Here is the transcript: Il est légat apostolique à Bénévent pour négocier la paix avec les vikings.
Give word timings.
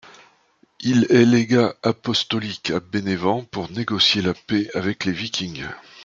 Il 0.79 1.05
est 1.11 1.25
légat 1.25 1.75
apostolique 1.83 2.71
à 2.71 2.79
Bénévent 2.79 3.43
pour 3.43 3.69
négocier 3.71 4.23
la 4.23 4.33
paix 4.33 4.67
avec 4.73 5.05
les 5.05 5.11
vikings. 5.11 5.67